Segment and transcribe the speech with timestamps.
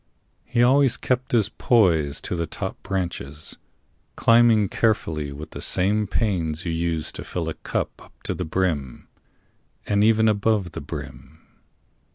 [0.45, 3.57] He always kept his poise To the top branches,
[4.15, 8.43] climbing carefully With the same pains you use to fill a cup Up to the
[8.43, 9.09] brim,
[9.85, 11.41] and even above the brim.